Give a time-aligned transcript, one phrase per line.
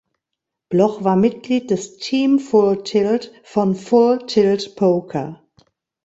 [0.69, 5.43] Bloch war Mitglied des „Team Full Tilt“ von Full Tilt Poker.